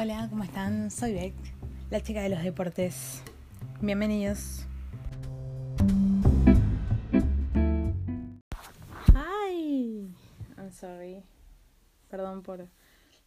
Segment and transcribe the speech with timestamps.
[0.00, 0.92] Hola, ¿cómo están?
[0.92, 1.34] Soy Beck,
[1.90, 3.20] la chica de los deportes.
[3.80, 4.64] Bienvenidos.
[9.12, 10.14] Hi.
[10.56, 11.24] I'm sorry.
[12.08, 12.68] Perdón por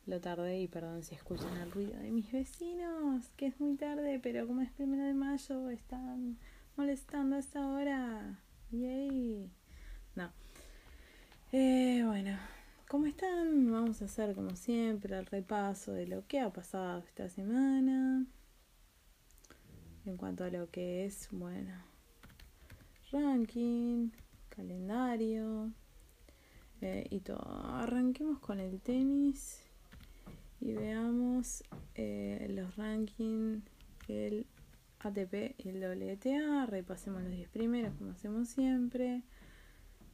[0.06, 4.22] lo tarde y perdón si escuchan el ruido de mis vecinos, que es muy tarde,
[4.24, 6.38] pero como es primero de mayo, están
[6.78, 8.40] molestando a esta hora.
[8.72, 9.52] Yay.
[10.16, 10.32] No.
[11.52, 12.38] Eh, bueno,
[12.92, 13.72] ¿cómo están?
[13.72, 18.26] Vamos a hacer como siempre el repaso de lo que ha pasado esta semana.
[20.06, 21.72] En cuanto a lo que es, bueno,
[23.14, 24.10] ranking,
[24.50, 25.72] calendario
[26.82, 27.40] eh, y todo.
[27.76, 29.62] Arranquemos con el tenis
[30.60, 31.64] y veamos
[31.96, 33.64] eh, los rankings,
[34.10, 34.46] el
[35.00, 36.66] ATP y el WTA.
[36.66, 39.24] Repasemos los 10 primeros como hacemos siempre.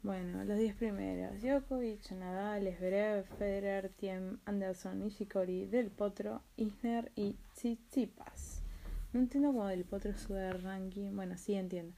[0.07, 7.35] Bueno, los 10 primeros: Djokovic, Nadal, Zverev, Federer, Tiem, Anderson, Nishikori, Del Potro, Isner y
[7.53, 8.63] Tsitsipas.
[9.11, 11.13] No entiendo cómo Del Potro sube de ranking.
[11.13, 11.93] Bueno, sí entiendo.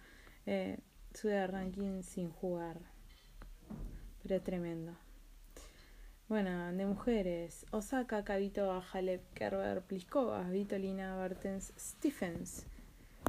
[0.47, 0.79] Eh,
[1.13, 2.79] sube de ranking sin jugar.
[4.23, 4.97] Pero tremendo.
[6.27, 12.65] Bueno, de mujeres: Osaka, Kavito, Halep, Kerber, Pliskova, Vitolina, Bartens, Stephens,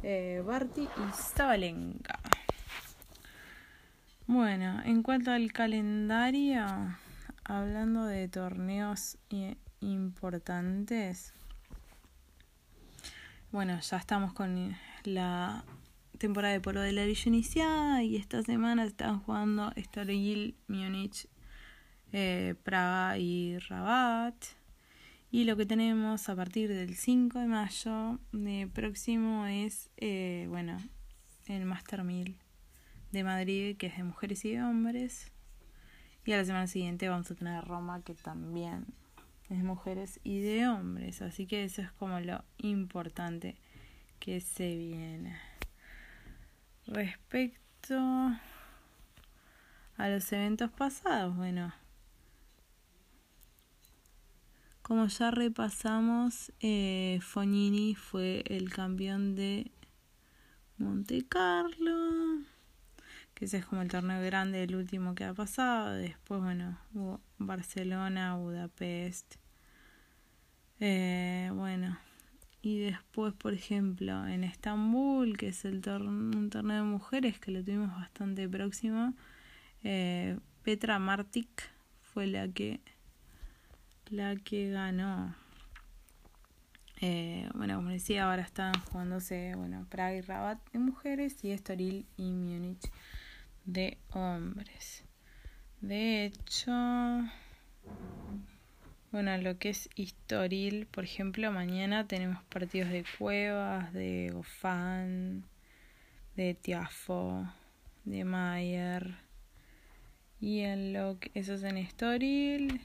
[0.01, 2.30] eh, Barty y Sabalenka.
[4.33, 6.65] Bueno, en cuanto al calendario,
[7.43, 9.17] hablando de torneos
[9.81, 11.33] importantes,
[13.51, 15.65] bueno, ya estamos con la
[16.17, 21.27] temporada de polo de la Villa iniciada y esta semana están jugando Estoril, Múnich,
[22.13, 24.45] eh, Praga y Rabat.
[25.29, 30.77] Y lo que tenemos a partir del 5 de mayo de próximo es, eh, bueno,
[31.47, 32.40] el Master 1000
[33.11, 35.31] de Madrid, que es de mujeres y de hombres.
[36.25, 38.85] Y a la semana siguiente vamos a tener Roma, que también
[39.49, 41.21] es de mujeres y de hombres.
[41.21, 43.57] Así que eso es como lo importante
[44.19, 45.37] que se viene.
[46.85, 47.97] Respecto
[49.97, 51.73] a los eventos pasados, bueno,
[54.81, 59.71] como ya repasamos, eh, Fognini fue el campeón de
[60.77, 62.10] Monte Carlo
[63.41, 65.95] ese es como el torneo grande, el último que ha pasado.
[65.95, 69.35] Después, bueno, hubo Barcelona, Budapest.
[70.79, 71.97] Eh, bueno,
[72.61, 77.63] y después, por ejemplo, en Estambul, que es el un torneo de mujeres que lo
[77.63, 79.15] tuvimos bastante próximo,
[79.83, 81.49] eh, Petra Martic
[82.01, 82.79] fue la que
[84.11, 85.33] la que ganó.
[86.99, 92.05] Eh, bueno, como decía, ahora están jugándose bueno, Praga y Rabat de mujeres y Estoril
[92.17, 92.91] y Múnich
[93.65, 95.03] de hombres.
[95.81, 96.71] De hecho,
[99.11, 105.43] bueno, lo que es Historil, por ejemplo, mañana tenemos partidos de Cuevas, de Gofán,
[106.35, 107.45] de Tiafo,
[108.05, 109.15] de Mayer.
[110.39, 112.81] Y en lo que eso es en Estoril.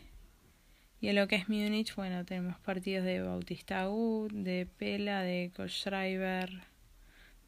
[1.00, 5.52] Y en lo que es Múnich, bueno, tenemos partidos de Bautista Agut, de Pela, de
[5.54, 6.62] Kohlschreiber,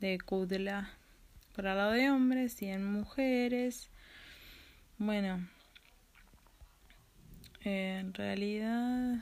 [0.00, 0.97] de Kudla
[1.58, 3.90] por lado de hombres y en mujeres.
[4.96, 5.44] Bueno,
[7.64, 9.16] en realidad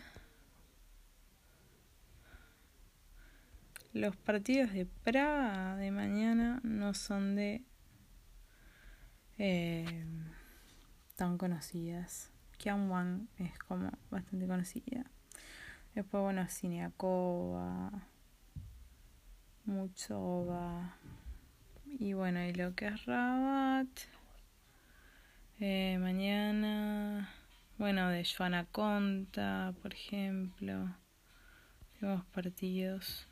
[3.95, 7.65] los partidos de Praga de mañana no son de
[9.39, 10.05] eh,
[11.15, 12.31] tan conocidas.
[12.59, 15.07] Kian Wang es como bastante conocida.
[15.95, 17.93] Después, bueno, Cineacova,
[19.65, 20.99] Muchova.
[21.87, 23.89] Y bueno, y lo que es Rabat.
[25.61, 27.33] Eh, mañana.
[27.79, 30.95] Bueno, de Joana Conta, por ejemplo.
[31.99, 33.27] Tenemos partidos.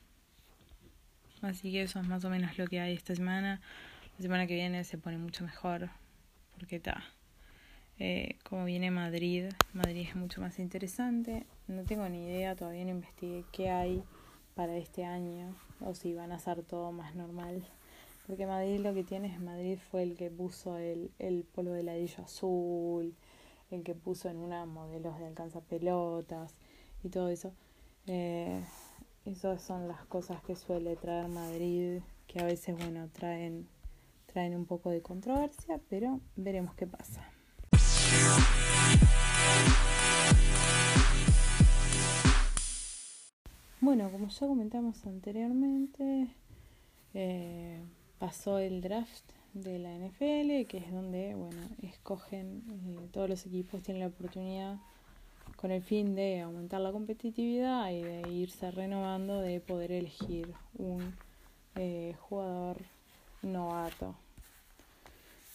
[1.42, 3.60] Así que eso es más o menos lo que hay esta semana.
[4.16, 5.91] La semana que viene se pone mucho mejor.
[6.54, 7.04] Porque está.
[7.98, 11.47] Eh, como viene Madrid, Madrid es mucho más interesante.
[11.68, 14.03] No tengo ni idea, todavía no investigué qué hay
[14.54, 17.65] para este año o si van a ser todo más normal.
[18.26, 21.82] Porque Madrid lo que tiene es Madrid fue el que puso el, el polvo de
[21.82, 23.15] ladrillo azul,
[23.71, 26.54] el que puso en una modelos de alcanzapelotas
[27.03, 27.53] y todo eso.
[28.06, 28.62] Eh,
[29.26, 33.68] esas son las cosas que suele traer Madrid, que a veces, bueno, traen,
[34.32, 37.30] traen un poco de controversia, pero veremos qué pasa.
[43.80, 46.28] Bueno, como ya comentamos anteriormente,
[47.12, 47.82] eh,
[48.19, 49.25] pasó el draft
[49.55, 54.78] de la NFL, que es donde, bueno, escogen, eh, todos los equipos tienen la oportunidad
[55.57, 61.15] con el fin de aumentar la competitividad y de irse renovando, de poder elegir un
[61.77, 62.78] eh, jugador
[63.43, 64.16] novato.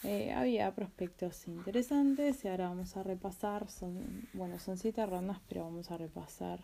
[0.03, 5.65] Eh, había prospectos interesantes y ahora vamos a repasar, son, bueno, son siete rondas, pero
[5.65, 6.61] vamos a repasar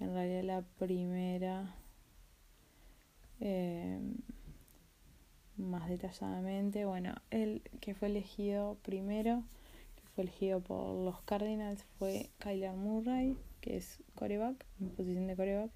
[0.00, 1.74] en realidad la primera
[5.58, 6.84] más detalladamente.
[6.84, 9.44] Bueno, el que fue elegido primero
[10.22, 15.70] elegido por los Cardinals fue Kyler Murray, que es coreback, en posición de coreback,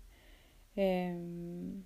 [0.76, 1.82] em,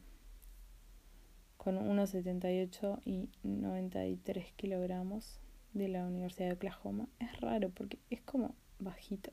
[1.57, 5.41] con 1,78 y 93 kilogramos
[5.75, 7.09] de la Universidad de Oklahoma.
[7.19, 9.33] Es raro porque es como bajito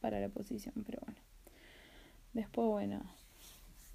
[0.00, 1.20] para la posición, pero bueno.
[2.34, 3.02] Después, bueno,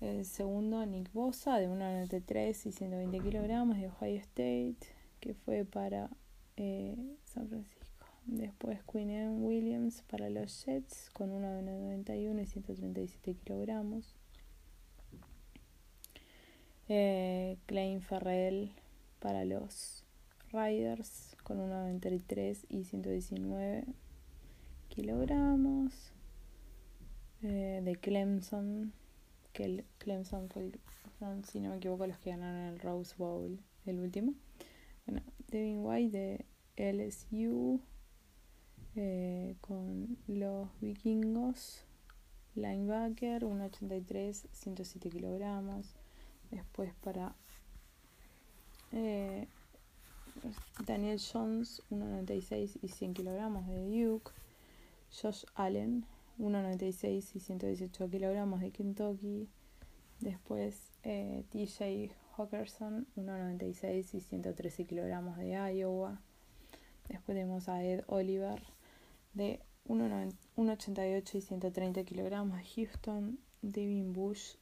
[0.04, 4.76] el segundo, Nick Bosa, de 1,93 y 120 kilogramos de Ohio State,
[5.20, 6.10] que fue para
[6.58, 8.08] eh, San Francisco.
[8.26, 14.16] Después Queen Williams para los Jets con 1,91 y 137 kilogramos.
[16.90, 18.72] Eh, Klein Ferrell
[19.20, 20.04] para los
[20.52, 23.86] Riders con 1,93 y 119
[24.90, 26.12] kilogramos.
[27.42, 28.94] Eh, de Clemson,
[29.54, 30.50] que el Clemson
[31.50, 34.34] si no me equivoco, los que ganaron el Rose Bowl, el último.
[35.06, 36.46] Bueno, Devin White
[36.76, 37.80] de LSU
[38.96, 41.86] eh, con los vikingos.
[42.56, 45.96] Linebacker, 1,83, 107 kilogramos.
[46.52, 47.36] Después para
[48.92, 49.48] eh,
[50.86, 54.32] Daniel Jones, 1,96 y 100 kilogramos de Duke.
[55.22, 56.06] Josh Allen,
[56.44, 59.48] 1,96 y 118 kilogramos de Kentucky.
[60.20, 66.22] Después eh, TJ Hawkerson, 1,96 y 113 kilogramos de Iowa.
[67.08, 68.62] Después tenemos a Ed Oliver,
[69.34, 74.56] de 1,88 y 130 kilogramos de Houston, Devin Bush,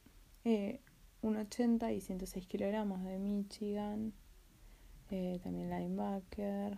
[0.43, 0.81] eh,
[1.21, 4.13] 1,80 y 106 kilogramos de Michigan,
[5.09, 6.77] eh, también linebacker,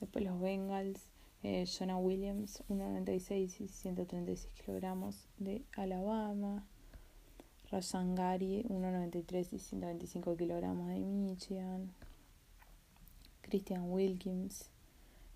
[0.00, 1.08] después los Bengals,
[1.44, 6.66] eh, Jonah Williams, 1,96 y 136 kilogramos de Alabama,
[7.70, 11.92] Rajan Gary, 1,93 y 125 kilogramos de Michigan,
[13.42, 14.70] Christian Wilkins,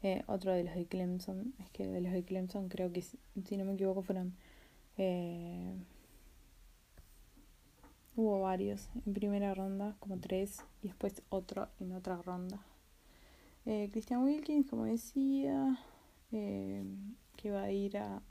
[0.03, 3.57] eh, otro de los de Clemson, es que de los de Clemson creo que, si
[3.57, 4.35] no me equivoco, fueron...
[4.97, 5.75] Eh,
[8.17, 8.89] hubo varios.
[9.07, 12.61] En primera ronda, como tres, y después otro en otra ronda.
[13.67, 15.79] Eh, Christian Wilkins, como decía,
[16.31, 18.23] que va a ir a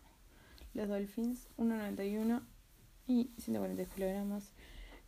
[0.73, 2.41] los Dolphins, 1.91
[3.07, 4.51] y 140 kilogramos.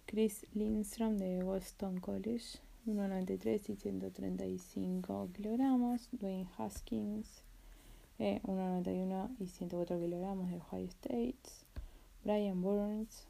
[0.05, 6.09] Chris Lindstrom de Boston College, 1,93 y 135 kilogramos.
[6.11, 7.43] Dwayne Haskins,
[8.17, 11.37] 1,91 eh, y 104 kilogramos de Ohio State.
[12.23, 13.27] Brian Burns,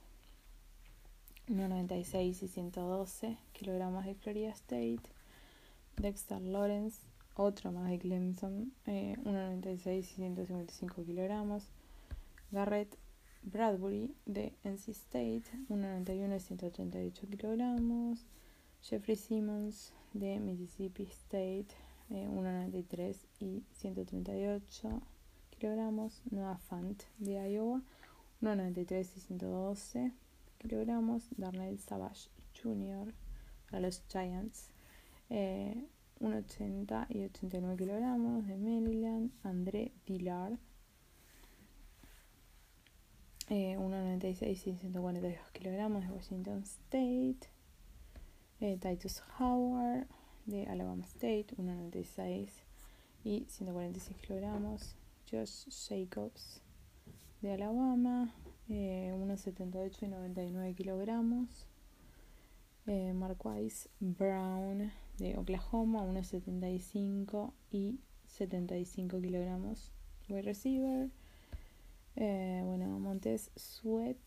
[1.50, 5.02] 1,96 y 112 kilogramos de Florida State.
[5.98, 7.02] Dexter Lawrence,
[7.40, 11.70] otro más de Clemson, 1,96 eh, y 155 kilogramos.
[12.52, 12.98] Garrett
[13.44, 18.26] Bradbury de NC State, 1,91 y 138 kilogramos.
[18.82, 21.68] Jeffrey Simmons de Mississippi State,
[22.10, 25.02] 1,93 eh, y 138
[25.58, 26.22] kilogramos.
[26.32, 27.82] Noah Fant de Iowa,
[28.42, 30.12] 1,93 y 112
[30.58, 31.24] kilogramos.
[31.38, 32.30] Darnell Savage
[32.62, 33.14] Jr.
[33.70, 34.72] para los Giants,
[36.22, 39.32] 1,80 eh, y 89 kilogramos de Maryland.
[39.44, 40.58] André Dillard,
[43.50, 47.50] 1,96 eh, y 142 kilogramos de Washington State.
[48.62, 50.08] Eh, Titus Howard
[50.46, 52.50] de Alabama State, 1,96
[53.24, 54.96] y 146 kilogramos.
[55.32, 56.62] Josh Jacobs
[57.42, 58.34] de Alabama,
[58.68, 61.68] 1,78 eh, y 99 kilogramos.
[62.88, 69.92] Eh, Marquise Brown de Oklahoma, 1,75 y 75 kilogramos.
[70.30, 71.10] Wide receiver.
[72.16, 74.18] Eh, bueno, Montes Sweat,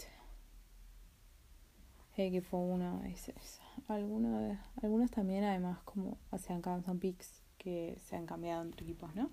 [2.31, 6.63] que fue uno de esos algunos, algunos también además como se han
[7.59, 9.31] que se han cambiado entre equipos, ¿no?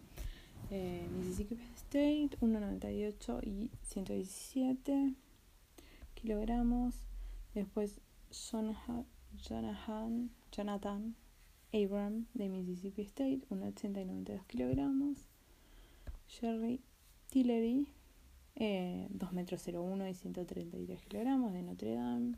[0.71, 5.15] Eh, Mississippi State, 1,98 y 117
[6.13, 6.95] kilogramos.
[7.53, 7.99] Después
[10.51, 11.15] Jonathan
[11.71, 15.17] Abram de Mississippi State, 1,80 y 92 kilogramos.
[16.27, 16.81] Jerry
[17.29, 17.87] Tillery,
[18.55, 22.37] eh, 2 metros 01 y 133 kilogramos de Notre Dame.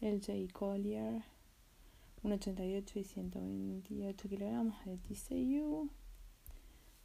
[0.00, 1.22] LJ Collier,
[2.22, 5.90] 1,88 y 128 kilogramos de TCU.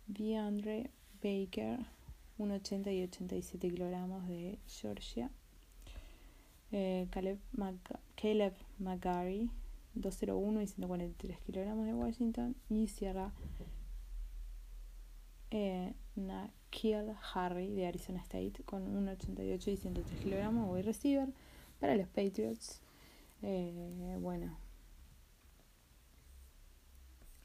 [0.07, 1.79] DeAndre Baker,
[2.37, 5.31] 1,80 y 87 kilogramos de Georgia.
[6.71, 7.39] Eh, Caleb,
[8.15, 9.49] Caleb McGarry,
[10.01, 12.55] 201 y 143 kilogramos de Washington.
[12.69, 13.33] Y cierra
[15.51, 21.29] eh, Nakil Harry de Arizona State con 1,88 y 103 kilogramos, voy receiver
[21.79, 22.81] para los Patriots.
[23.43, 24.57] Eh, bueno,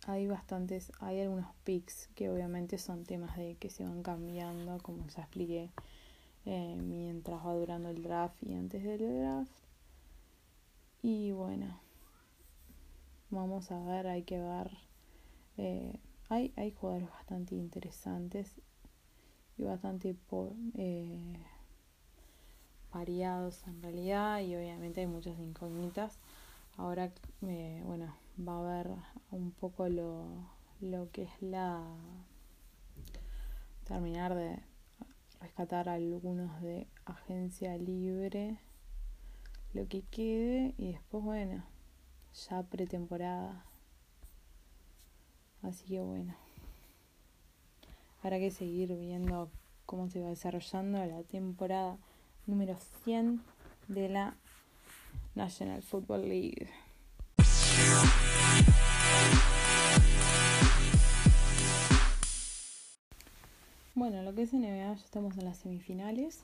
[0.07, 5.07] hay bastantes, hay algunos picks que obviamente son temas de que se van cambiando, como
[5.07, 5.71] ya expliqué,
[6.45, 9.53] eh, mientras va durando el draft y antes del draft.
[11.03, 11.81] Y bueno,
[13.33, 14.71] vamos a ver, hay que ver.
[15.57, 15.99] Eh,
[16.29, 18.55] hay, hay jugadores bastante interesantes
[19.57, 20.15] y bastante
[20.75, 21.35] eh,
[22.93, 26.19] variados en realidad y obviamente hay muchas incógnitas.
[26.77, 27.11] Ahora,
[27.41, 28.91] bueno, va a ver
[29.31, 30.27] un poco lo,
[30.81, 31.83] lo que es la
[33.85, 34.59] terminar de
[35.41, 38.59] rescatar algunos de agencia libre
[39.75, 41.65] lo que quede y después bueno
[42.35, 43.65] ya pretemporada.
[45.63, 46.35] Así que bueno.
[48.23, 49.51] Habrá que seguir viendo
[49.87, 51.99] cómo se va desarrollando la temporada
[52.47, 53.43] número 100
[53.89, 54.37] de la
[55.35, 56.69] National Football League.
[63.95, 66.43] Bueno, lo que es NBA, ya estamos en las semifinales.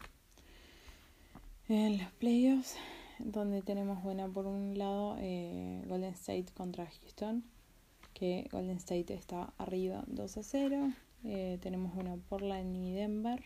[1.68, 2.76] En los playoffs,
[3.18, 7.44] donde tenemos, bueno, por un lado, eh, Golden State contra Houston,
[8.14, 10.92] que Golden State está arriba 2 a 0.
[11.24, 13.42] Eh, tenemos, bueno, Portland y Denver,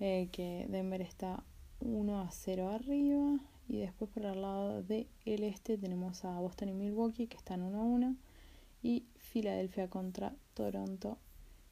[0.00, 1.42] eh, que Denver está
[1.80, 3.38] 1 a 0 arriba.
[3.68, 7.78] Y después por el lado del este tenemos a Boston y Milwaukee, que están 1
[7.78, 8.16] a 1.
[8.82, 11.16] Y Filadelfia contra Toronto,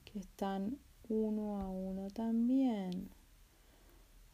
[0.04, 3.10] que están uno a uno también.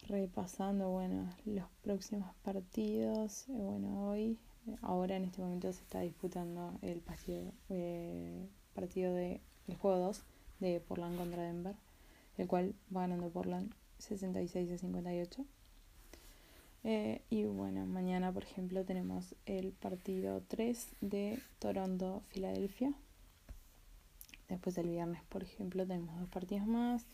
[0.08, 3.48] Repasando, bueno, los próximos partidos.
[3.48, 4.38] Eh, bueno, hoy,
[4.80, 10.22] ahora en este momento se está disputando el partido, eh, partido de el juego 2
[10.60, 11.74] de Portland contra Denver,
[12.38, 15.44] el cual va ganando Portland 66 a 58.
[16.84, 22.94] Eh, y bueno, mañana, por ejemplo, tenemos el partido 3 de Toronto-Filadelfia.
[24.48, 27.06] Después el viernes, por ejemplo, tenemos dos partidos más.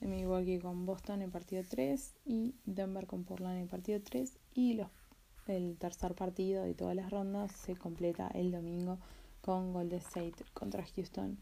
[0.00, 4.38] Milwaukee con Boston en partido 3 y Denver con Portland en partido 3.
[4.54, 4.88] Y los,
[5.46, 8.98] el tercer partido de todas las rondas se completa el domingo
[9.40, 11.38] con Golden State contra Houston.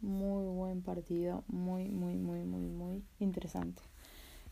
[0.00, 3.82] Muy buen partido, muy, muy, muy, muy, muy interesante.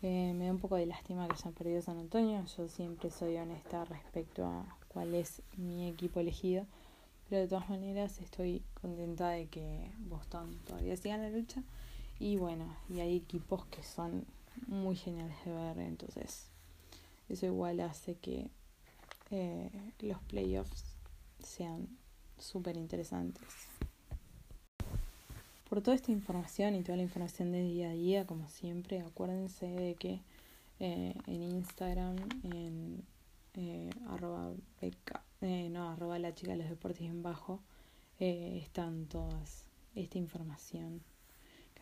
[0.03, 2.45] Eh, me da un poco de lástima que hayan perdido San Antonio.
[2.57, 6.67] Yo siempre soy honesta respecto a cuál es mi equipo elegido.
[7.29, 11.63] Pero de todas maneras estoy contenta de que Boston todavía siga en la lucha.
[12.21, 14.27] Y bueno, y hay equipos que son
[14.67, 16.51] muy geniales de ver, entonces
[17.31, 18.51] eso igual hace que
[19.31, 20.85] eh, los playoffs
[21.43, 21.89] sean
[22.39, 23.43] súper interesantes.
[25.71, 29.67] Por toda esta información y toda la información de día a día, como siempre, acuérdense
[29.67, 30.21] de que
[30.79, 33.03] eh, en Instagram, en
[33.55, 37.61] eh, arroba beca, no, arroba la chica de los deportes en bajo,
[38.19, 41.01] están todas esta información.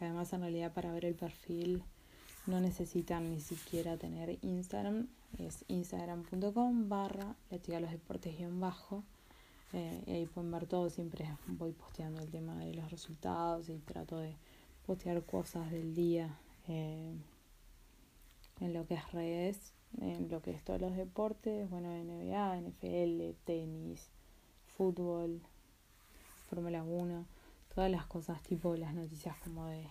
[0.00, 1.82] Además en realidad para ver el perfil
[2.46, 8.60] no necesitan ni siquiera tener Instagram, es instagram.com barra la chica de los deportes en
[8.60, 9.04] bajo.
[9.74, 13.78] Eh, y ahí pueden ver todo, siempre voy posteando el tema de los resultados y
[13.80, 14.34] trato de
[14.86, 17.22] postear cosas del día en
[18.60, 24.10] lo que es redes en lo que es todos los deportes, bueno, NBA, NFL, tenis,
[24.76, 25.40] fútbol,
[26.48, 27.26] Fórmula 1,
[27.78, 29.86] todas las cosas tipo las noticias como de...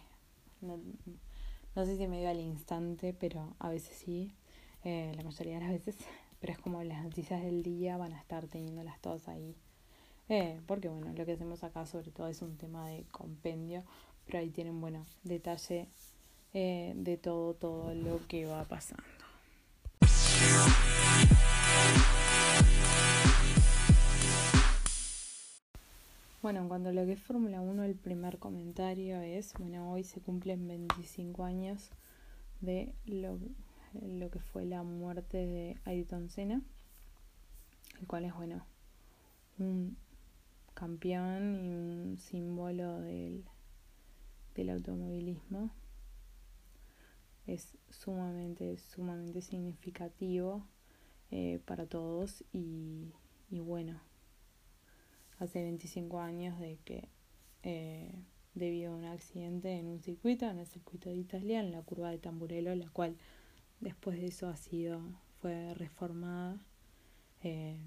[0.59, 4.35] No, sé si me dio al instante, pero a veces sí,
[4.83, 5.95] eh, la mayoría de las veces,
[6.41, 9.55] pero es como las noticias del día van a estar teniéndolas todas ahí.
[10.27, 13.85] Eh, porque bueno, lo que hacemos acá sobre todo es un tema de compendio,
[14.25, 15.87] pero ahí tienen, bueno, detalle
[16.53, 19.16] eh, de todo, todo lo que va pasando.
[26.47, 30.05] Bueno, en cuanto a lo que es Fórmula 1, el primer comentario es, bueno, hoy
[30.05, 31.89] se cumplen 25 años
[32.61, 33.37] de lo,
[33.91, 36.61] lo que fue la muerte de Ayrton Senna,
[37.99, 38.65] el cual es, bueno,
[39.59, 39.97] un
[40.73, 43.43] campeón y un símbolo del,
[44.55, 45.69] del automovilismo.
[47.45, 50.65] Es sumamente, sumamente significativo
[51.29, 53.11] eh, para todos y,
[53.49, 53.99] y, bueno,
[55.39, 57.09] hace 25 años de que
[57.63, 58.13] eh,
[58.53, 62.09] debido a un accidente en un circuito, en el circuito de Italia, en la curva
[62.09, 63.15] de Tamburello, la cual
[63.79, 65.01] después de eso ha sido,
[65.41, 66.59] fue reformada
[67.43, 67.77] eh,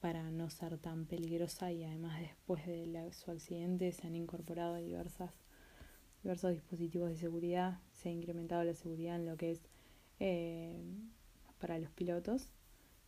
[0.00, 5.32] para no ser tan peligrosa y además después de su accidente se han incorporado diversas,
[6.22, 9.60] diversos dispositivos de seguridad, se ha incrementado la seguridad en lo que es
[10.20, 10.80] eh,
[11.60, 12.48] para los pilotos.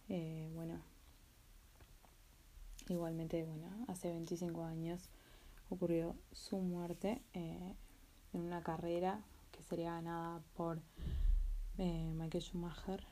[0.08, 0.82] Eh, bueno,
[2.92, 5.09] igualmente, bueno, hace 25 años
[5.68, 7.76] ocurrió su muerte en
[8.32, 10.80] una carrera que sería ganada por
[11.78, 13.06] Michael Schumacher.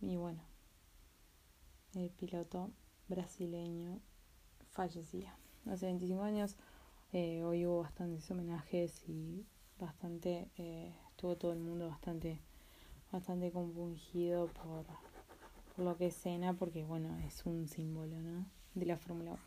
[0.00, 0.42] y bueno,
[1.94, 2.70] el piloto
[3.08, 4.00] brasileño
[4.70, 5.34] fallecía.
[5.66, 6.56] Hace 25 años,
[7.12, 9.46] eh, hoy hubo bastantes homenajes y
[9.78, 12.40] bastante, eh, estuvo todo el mundo bastante,
[13.10, 14.84] bastante compungido por,
[15.84, 18.46] lo que es Cena, porque bueno, es un símbolo, ¿no?
[18.74, 19.40] De la Fórmula 1.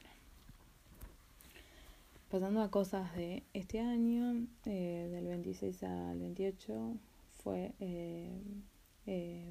[2.29, 6.95] Pasando a cosas de este año, eh, del 26 al 28,
[7.43, 7.73] fue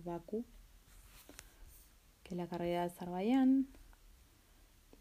[0.05, 0.45] Baku,
[2.23, 3.67] que es la carrera de Azerbaiyán,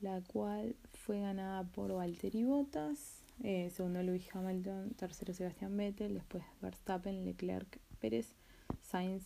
[0.02, 6.44] la cual fue ganada por Valtteri Bottas, eh, segundo Lewis Hamilton, tercero Sebastián Vettel, después
[6.62, 8.34] Verstappen, Leclerc, Pérez,
[8.82, 9.24] Sainz,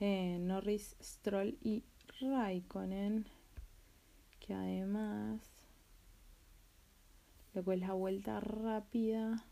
[0.00, 1.84] eh, Norris, Stroll y
[2.20, 3.26] Raikkonen,
[4.40, 5.40] que además,
[7.54, 9.44] lo es la vuelta rápida,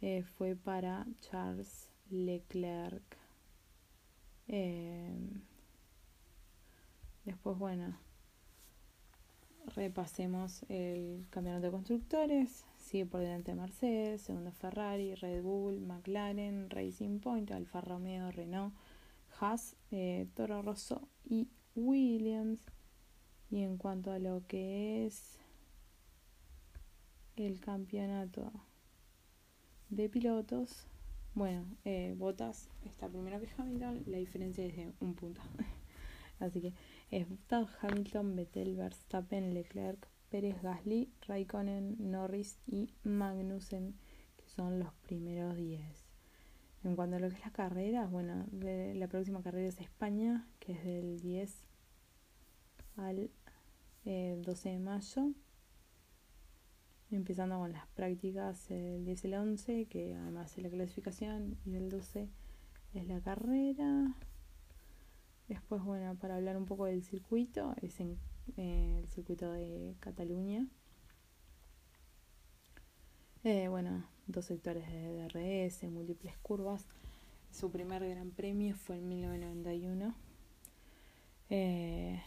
[0.00, 3.16] eh, fue para Charles Leclerc.
[4.48, 5.14] Eh,
[7.24, 7.96] Después, bueno,
[9.74, 12.64] repasemos el campeonato de constructores.
[12.78, 18.74] Sigue por delante Mercedes, segundo Ferrari, Red Bull, McLaren, Racing Point, Alfa Romeo, Renault,
[19.90, 22.60] Eh, Toro Rosso y Williams.
[23.50, 25.38] Y en cuanto a lo que es
[27.36, 28.52] el campeonato
[29.88, 30.86] de pilotos,
[31.34, 35.40] bueno, eh, Botas está primero que Hamilton, la diferencia es de un punto.
[36.38, 36.74] Así que
[37.10, 37.26] es
[37.80, 43.94] Hamilton, Vettel, Verstappen, Leclerc, Pérez, Gasly, Raikkonen, Norris y Magnussen,
[44.36, 46.09] que son los primeros 10.
[46.82, 50.72] En cuanto a lo que es la carrera, bueno, la próxima carrera es España, que
[50.72, 51.66] es del 10
[52.96, 53.30] al
[54.04, 55.32] 12 eh, de mayo.
[57.10, 61.74] Empezando con las prácticas el 10 y el 11, que además es la clasificación, y
[61.74, 62.30] el 12
[62.94, 64.16] es la carrera.
[65.48, 68.16] Después, bueno, para hablar un poco del circuito, es en
[68.56, 70.66] eh, el circuito de Cataluña.
[73.42, 76.86] Eh, bueno, dos sectores de DRS, múltiples curvas.
[77.50, 80.14] Su primer gran premio fue en 1991.
[81.48, 82.20] Eh,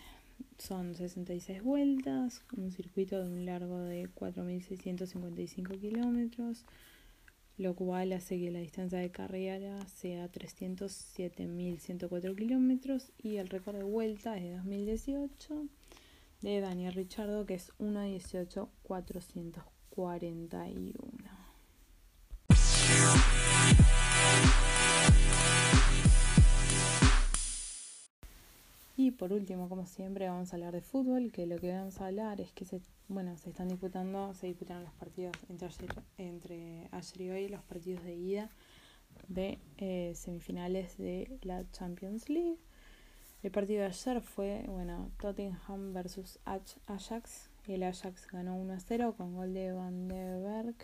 [0.57, 6.65] son 66 vueltas, un circuito de un largo de 4.655 kilómetros
[7.57, 13.83] lo cual hace que la distancia de carrera sea 307.104 kilómetros y el récord de
[13.83, 15.67] vuelta es de 2018
[16.41, 17.71] de Daniel Richardo que es
[19.95, 21.43] 1.18.441.
[28.95, 32.07] Y por último, como siempre, vamos a hablar de fútbol, que lo que vamos a
[32.07, 36.87] hablar es que se, bueno, se están disputando, se disputaron los partidos entre ayer, entre
[36.91, 38.49] ayer y hoy, los partidos de ida
[39.27, 42.59] de eh, semifinales de la Champions League.
[43.41, 47.49] El partido de ayer fue, bueno, Tottenham versus Ajax.
[47.67, 50.75] El Ajax ganó 1 a 0 con gol de Van de Berg.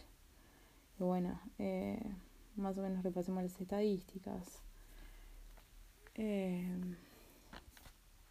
[1.00, 2.00] Y bueno, eh,
[2.56, 4.62] más o menos repasemos las estadísticas.
[6.16, 6.70] Eh,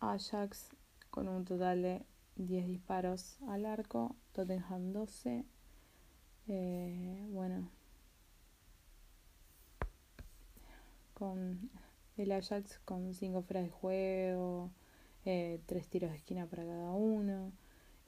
[0.00, 0.68] Ajax
[1.10, 2.06] con un total de
[2.36, 5.44] 10 disparos al arco, Tottenham 12.
[6.48, 7.68] Eh, bueno,
[11.14, 11.70] con
[12.16, 14.70] el Ajax con 5 fuera de juego,
[15.24, 17.52] 3 eh, tiros de esquina para cada uno.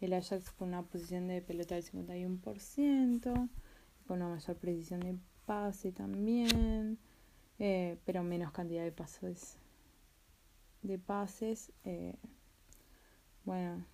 [0.01, 3.49] El Ajax con una posición de pelota del 51%,
[4.07, 6.99] con una mayor precisión de pase también,
[7.59, 9.57] eh, pero menos cantidad de pasos
[10.83, 11.73] de pases.
[11.85, 12.17] Eh,
[13.45, 13.85] bueno,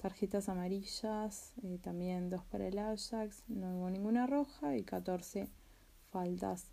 [0.00, 5.48] tarjetas amarillas, eh, también dos para el Ajax, no hubo ninguna roja y 14
[6.10, 6.70] faltas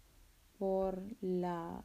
[0.57, 1.81] por la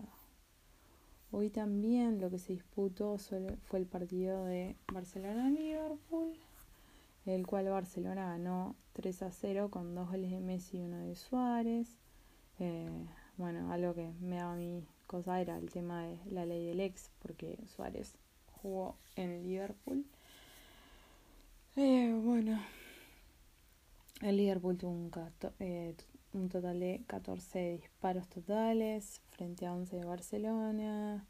[1.37, 6.33] Hoy también lo que se disputó fue el partido de Barcelona-Liverpool,
[7.27, 11.17] el cual Barcelona ganó 3 a 0 con dos goles de Messi y uno de
[11.17, 11.99] Suárez.
[12.61, 12.89] Eh,
[13.37, 16.79] bueno, algo que me da a mí cosa era el tema de la ley del
[16.79, 18.15] ex, porque Suárez
[18.63, 20.05] jugó en Liverpool.
[21.75, 22.63] Eh, bueno,
[24.21, 25.11] El Liverpool tuvo un,
[25.59, 25.97] eh,
[26.35, 31.27] un total de 14 disparos totales frente a 11 de Barcelona.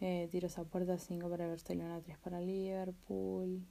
[0.00, 3.66] Eh, tiros a puerta 5 para Barcelona, 3 para Liverpool.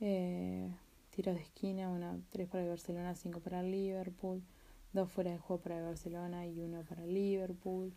[0.00, 0.70] Eh,
[1.10, 4.42] tiros de esquina, bueno, 3 para Barcelona, 5 para Liverpool.
[4.92, 7.92] 2 fuera de juego para Barcelona y 1 para Liverpool.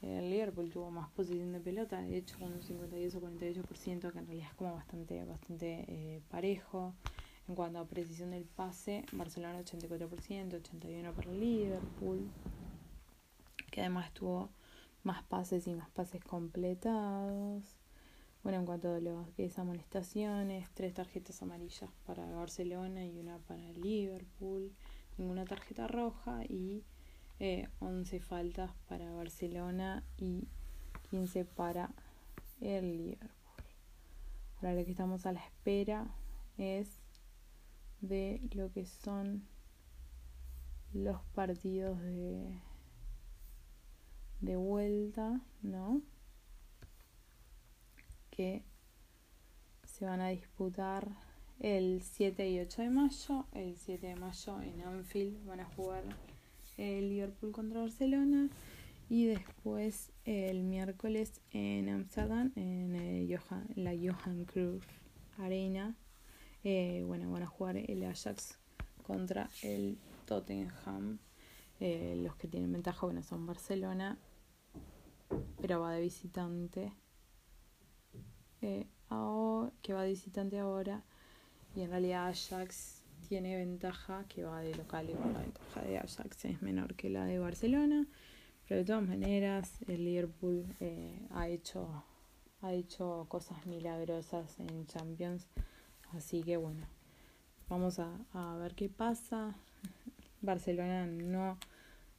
[0.00, 4.12] Eh, el Liverpool tuvo más posición de pelota, de hecho con un 52 o 48%,
[4.12, 6.94] que en realidad es como bastante, bastante eh, parejo.
[7.46, 12.30] En cuanto a precisión del pase, Barcelona 84%, 81% para Liverpool,
[13.70, 14.48] que además tuvo
[15.02, 17.62] más pases y más pases completados.
[18.42, 23.38] Bueno, en cuanto a lo que es amonestaciones, tres tarjetas amarillas para Barcelona y una
[23.38, 24.72] para Liverpool,
[25.18, 26.82] ninguna tarjeta roja y
[27.40, 30.46] eh, 11 faltas para Barcelona y
[31.10, 31.90] 15 para
[32.60, 33.30] el Liverpool.
[34.56, 36.06] Ahora lo que estamos a la espera
[36.56, 37.03] es
[38.00, 39.46] de lo que son
[40.92, 42.60] los partidos de
[44.44, 46.02] de vuelta, ¿no?
[48.30, 48.62] Que
[49.86, 51.08] se van a disputar
[51.60, 53.46] el 7 y 8 de mayo.
[53.52, 56.04] El 7 de mayo en Anfield van a jugar
[56.76, 58.50] el Liverpool contra Barcelona.
[59.08, 64.86] Y después el miércoles en Amsterdam, en, el Johan, la Johan Cruyff
[65.38, 65.94] Arena.
[66.64, 68.58] Eh, bueno, van a jugar el Ajax
[69.06, 71.18] contra el Tottenham.
[71.78, 74.18] Eh, los que tienen ventaja, bueno, son Barcelona
[75.60, 76.92] pero va de visitante.
[78.60, 78.86] Eh,
[79.82, 81.02] que va de visitante ahora.
[81.74, 86.44] Y en realidad Ajax tiene ventaja que va de local y la ventaja de Ajax
[86.44, 88.06] es menor que la de Barcelona.
[88.68, 90.64] Pero de todas maneras, el Liverpool
[91.30, 92.04] ha hecho
[92.62, 95.46] ha hecho cosas milagrosas en Champions.
[96.16, 96.86] Así que bueno,
[97.68, 99.54] vamos a, a ver qué pasa.
[100.40, 101.58] Barcelona no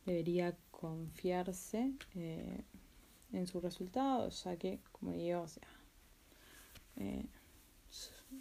[0.06, 1.94] debería confiarse.
[2.16, 2.64] Eh,
[3.36, 5.68] en sus resultados, ya que, como digo, o sea,
[6.98, 7.26] eh,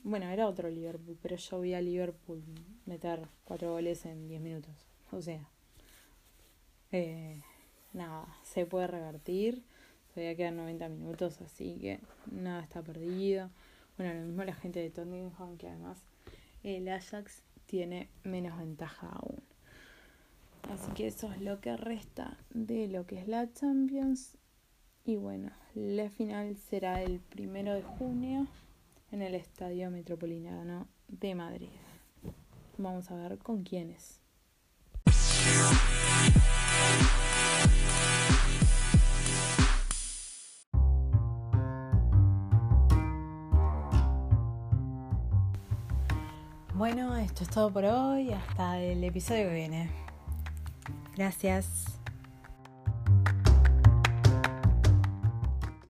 [0.03, 2.43] bueno, era otro Liverpool, pero yo vi a Liverpool
[2.87, 4.75] meter cuatro goles en diez minutos.
[5.11, 5.49] O sea,
[6.93, 7.43] eh,
[7.93, 9.63] nada, se puede revertir.
[10.13, 13.51] Todavía quedan 90 minutos, así que nada está perdido.
[13.97, 16.03] Bueno, lo mismo la gente de Tottenham, que además
[16.63, 19.43] el Ajax tiene menos ventaja aún.
[20.71, 24.37] Así que eso es lo que resta de lo que es la Champions.
[25.05, 28.47] Y bueno, la final será el primero de junio
[29.13, 31.69] en el Estadio Metropolitano de Madrid.
[32.79, 34.24] Vamos a ver con quiénes.
[46.85, 48.31] Bueno, esto es todo por hoy.
[48.31, 49.91] Hasta el episodio que viene.
[51.17, 51.99] Gracias.